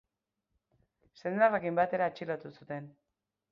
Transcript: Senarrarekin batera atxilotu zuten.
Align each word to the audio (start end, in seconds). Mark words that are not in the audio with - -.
Senarrarekin 1.19 1.79
batera 1.81 2.09
atxilotu 2.13 2.55
zuten. 2.61 2.91